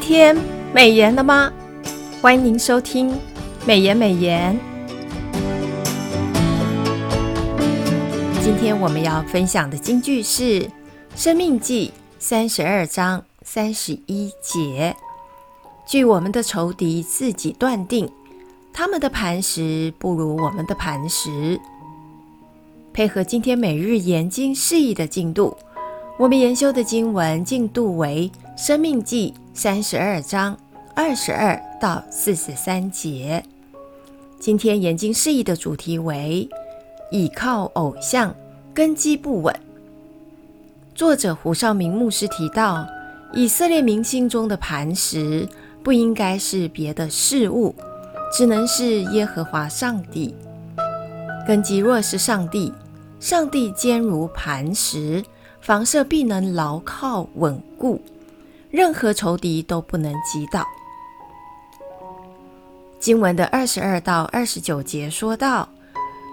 [0.00, 0.36] 今天
[0.72, 1.52] 美颜了吗？
[2.22, 3.12] 欢迎您收听
[3.66, 4.56] 美颜美颜。
[8.40, 10.60] 今天我们要分享的金句是
[11.16, 11.88] 《生命记》
[12.20, 14.94] 三十二章三十一节
[15.84, 18.08] ：“据我们的仇敌自己断定，
[18.72, 21.60] 他们的磐石不如我们的磐石。”
[22.94, 25.56] 配合今天每日研经释义的进度，
[26.20, 30.56] 我们研修的经文进度为《生命记》三十二章
[30.94, 33.42] 二十二到四十三节。
[34.38, 36.48] 今天研经释义的主题为，
[37.10, 38.32] 倚靠偶像，
[38.72, 39.52] 根基不稳。
[40.94, 42.86] 作者胡绍明牧师提到，
[43.32, 45.48] 以色列民心中的磐石
[45.82, 47.74] 不应该是别的事物，
[48.32, 50.32] 只能是耶和华上帝。
[51.48, 52.72] 根基若是上帝，
[53.18, 55.24] 上帝坚如磐石，
[55.60, 58.00] 房舍必能牢靠稳固，
[58.70, 60.64] 任何仇敌都不能击倒。
[62.98, 65.68] 经文的二十二到二十九节说道。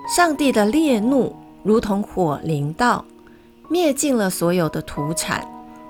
[0.08, 3.04] 上帝的烈怒如同火临到，
[3.68, 5.44] 灭尽了所有的土产，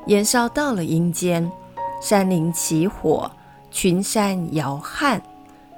[0.08, 1.52] 燃烧到了阴间，
[2.02, 3.30] 山林起火，
[3.72, 5.22] 群山摇撼，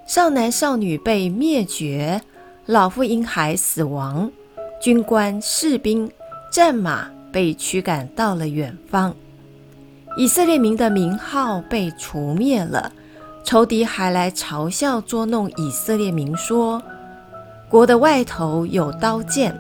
[0.06, 2.22] 少男少女被灭绝，
[2.68, 4.32] 老妇婴孩死亡，
[4.80, 6.08] 军官士兵
[6.52, 9.16] 战马被驱赶到了远方，
[10.18, 12.92] 以色列民的名号被除灭了，
[13.44, 16.82] 仇敌还来嘲笑捉弄以色列民说。
[17.70, 19.56] 国的外头有刀剑，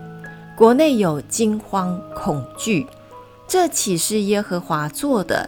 [0.56, 2.88] 国内有惊慌恐惧，
[3.48, 5.48] 这岂是耶和华做的？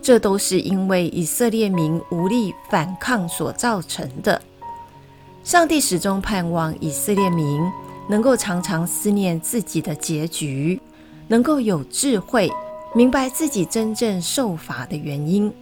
[0.00, 4.40] 这都是因为以色列民无力反抗所造成的。
[5.44, 7.60] 上帝始终盼望以色列民
[8.08, 10.80] 能够常常思念自己的结局，
[11.26, 12.50] 能够有智慧，
[12.94, 15.52] 明白自己真正受罚的原因。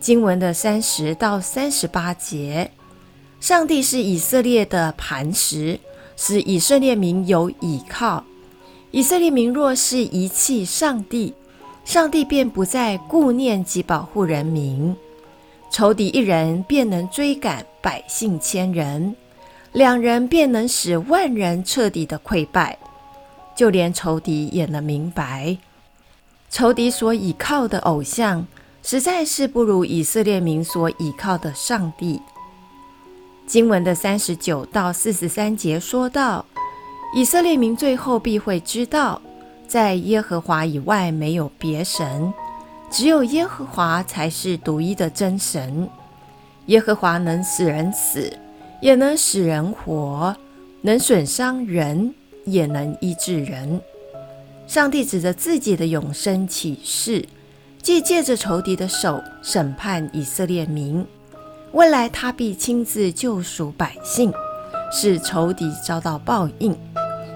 [0.00, 2.70] 经文的三十到三十八节。
[3.38, 5.78] 上帝是以色列的磐石，
[6.16, 8.24] 使以色列民有倚靠。
[8.90, 11.34] 以色列民若是遗弃上帝，
[11.84, 14.96] 上帝便不再顾念及保护人民。
[15.70, 19.14] 仇敌一人便能追赶百姓千人，
[19.72, 22.78] 两人便能使万人彻底的溃败。
[23.56, 25.56] 就连仇敌也能明白，
[26.50, 28.46] 仇敌所倚靠的偶像，
[28.82, 32.20] 实在是不如以色列民所倚靠的上帝。
[33.46, 36.44] 经文的三十九到四十三节说道：
[37.14, 39.22] 以色列民最后必会知道，
[39.66, 42.32] 在耶和华以外没有别神，
[42.90, 45.88] 只有耶和华才是独一的真神。
[46.66, 48.36] 耶和华能使人死，
[48.82, 50.34] 也能使人活；
[50.82, 52.12] 能损伤人，
[52.46, 53.78] 也能医治人。
[54.66, 57.24] 上帝指着自己的永生起誓，
[57.82, 61.06] 既借着仇敌的手审判以色列民。
[61.72, 64.32] 未来他必亲自救赎百姓，
[64.90, 66.74] 使仇敌遭到报应。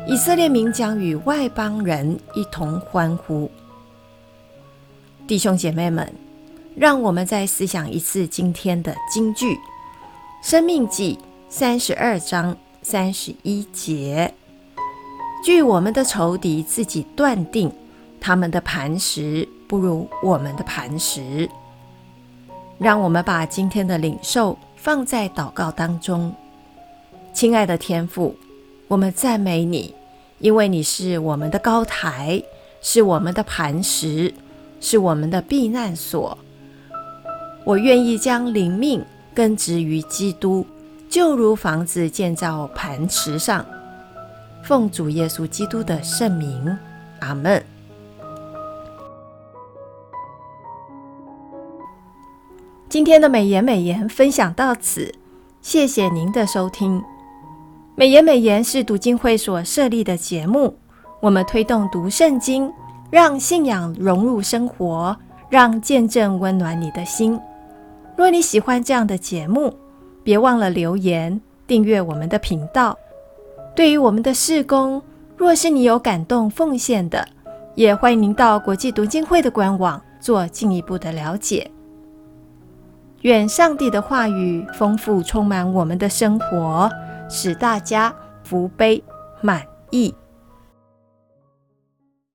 [0.08, 3.50] 以色列民将与外邦人一同欢呼。
[5.26, 6.12] 弟兄姐妹们，
[6.74, 9.54] 让我们再思想一次今天的金句：
[10.42, 11.16] 《生命记》
[11.48, 14.34] 三十二章三十一节。
[15.42, 17.72] 据我们的仇敌自己断定，
[18.20, 21.48] 他们的磐石不如我们的磐石。
[22.78, 26.34] 让我们把今天的领受放在祷告当中，
[27.32, 28.36] 亲爱的天父，
[28.86, 29.94] 我们赞美你，
[30.40, 32.42] 因为你是我们的高台，
[32.82, 34.34] 是我们的磐石，
[34.78, 36.36] 是我们的避难所。
[37.64, 39.02] 我愿意将灵命
[39.34, 40.66] 根植于基督，
[41.08, 43.64] 就如房子建造磐石上。
[44.64, 46.76] 奉主耶稣基督的圣名，
[47.20, 47.62] 阿门。
[52.88, 55.14] 今天的美言美言分享到此，
[55.60, 57.02] 谢谢您的收听。
[57.94, 60.76] 美言美言是读经会所设立的节目，
[61.20, 62.72] 我们推动读圣经，
[63.10, 65.16] 让信仰融入生活，
[65.48, 67.38] 让见证温暖你的心。
[68.16, 69.74] 若你喜欢这样的节目，
[70.24, 72.98] 别忘了留言订阅我们的频道。
[73.80, 75.02] 对于我们的事工，
[75.38, 77.26] 若是你有感动奉献的，
[77.74, 81.70] 也欢迎您到国际读经会的官网做进一步的了解。
[83.22, 86.90] 愿上帝的话语丰富充满我们的生活，
[87.30, 89.02] 使大家福杯
[89.40, 90.14] 满溢。